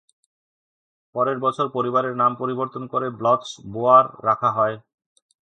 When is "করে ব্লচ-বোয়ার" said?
2.87-4.05